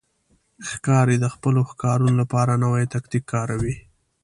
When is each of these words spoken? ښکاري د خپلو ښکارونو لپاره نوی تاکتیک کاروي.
ښکاري 0.69 1.15
د 1.19 1.25
خپلو 1.33 1.61
ښکارونو 1.69 2.13
لپاره 2.21 2.59
نوی 2.63 2.83
تاکتیک 2.93 3.23
کاروي. 3.33 3.75